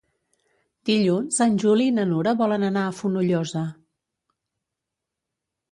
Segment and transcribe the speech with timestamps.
[0.89, 3.65] Dilluns en Juli i na Nura volen anar a Fonollosa.